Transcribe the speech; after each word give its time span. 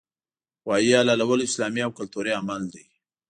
غوايي 0.63 0.91
حلالول 0.99 1.39
یو 1.41 1.49
اسلامي 1.49 1.81
او 1.85 1.91
کلتوري 1.97 2.31
عمل 2.39 2.61
دی 2.73 2.83